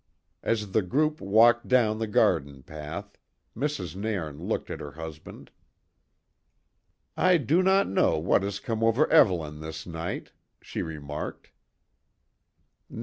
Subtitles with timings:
[0.41, 3.19] As the group walked down the garden path,
[3.55, 3.95] Mrs.
[3.95, 5.51] Nairn looked at her husband.
[7.15, 11.51] "I do not know what has come over Evelyn this night," she remarked.